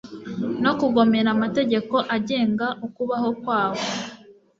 no 0.63 0.71
kugomera 0.79 1.27
amategeko 1.35 1.95
agenga 2.15 2.67
ukubaho 2.85 3.29
kwabo 3.41 3.83